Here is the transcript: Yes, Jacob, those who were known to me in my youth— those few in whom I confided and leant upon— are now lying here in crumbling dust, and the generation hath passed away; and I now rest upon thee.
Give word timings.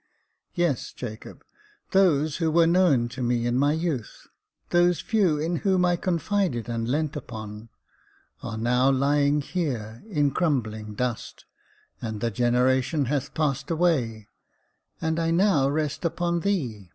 Yes, 0.55 0.93
Jacob, 0.93 1.43
those 1.91 2.37
who 2.37 2.49
were 2.49 2.65
known 2.65 3.07
to 3.09 3.21
me 3.21 3.45
in 3.45 3.55
my 3.55 3.73
youth— 3.73 4.25
those 4.71 4.99
few 4.99 5.37
in 5.37 5.57
whom 5.57 5.85
I 5.85 5.95
confided 5.95 6.67
and 6.67 6.87
leant 6.89 7.15
upon— 7.15 7.69
are 8.41 8.57
now 8.57 8.89
lying 8.89 9.41
here 9.41 10.01
in 10.09 10.31
crumbling 10.31 10.95
dust, 10.95 11.45
and 12.01 12.19
the 12.19 12.31
generation 12.31 13.05
hath 13.13 13.35
passed 13.35 13.69
away; 13.69 14.27
and 14.99 15.19
I 15.19 15.29
now 15.29 15.69
rest 15.69 16.03
upon 16.03 16.39
thee. 16.39 16.89